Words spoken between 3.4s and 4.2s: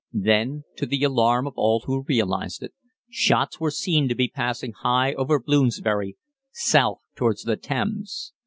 were seen to